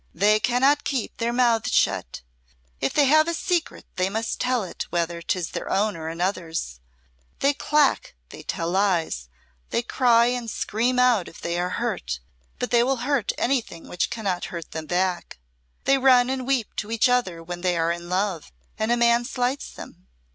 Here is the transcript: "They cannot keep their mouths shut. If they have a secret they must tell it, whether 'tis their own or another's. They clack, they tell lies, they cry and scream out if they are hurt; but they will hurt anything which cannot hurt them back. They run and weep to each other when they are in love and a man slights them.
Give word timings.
"They 0.15 0.39
cannot 0.39 0.83
keep 0.83 1.17
their 1.17 1.31
mouths 1.31 1.71
shut. 1.71 2.23
If 2.79 2.91
they 2.91 3.05
have 3.05 3.27
a 3.27 3.35
secret 3.35 3.85
they 3.97 4.09
must 4.09 4.41
tell 4.41 4.63
it, 4.63 4.87
whether 4.89 5.21
'tis 5.21 5.51
their 5.51 5.69
own 5.69 5.95
or 5.95 6.07
another's. 6.07 6.79
They 7.37 7.53
clack, 7.53 8.15
they 8.29 8.41
tell 8.41 8.71
lies, 8.71 9.29
they 9.69 9.83
cry 9.83 10.25
and 10.25 10.49
scream 10.49 10.97
out 10.97 11.27
if 11.27 11.39
they 11.39 11.59
are 11.59 11.69
hurt; 11.77 12.19
but 12.57 12.71
they 12.71 12.81
will 12.81 13.05
hurt 13.05 13.31
anything 13.37 13.87
which 13.87 14.09
cannot 14.09 14.45
hurt 14.45 14.71
them 14.71 14.87
back. 14.87 15.37
They 15.83 15.99
run 15.99 16.31
and 16.31 16.47
weep 16.47 16.75
to 16.77 16.89
each 16.89 17.07
other 17.07 17.43
when 17.43 17.61
they 17.61 17.77
are 17.77 17.91
in 17.91 18.09
love 18.09 18.51
and 18.79 18.91
a 18.91 18.97
man 18.97 19.23
slights 19.23 19.69
them. 19.69 20.07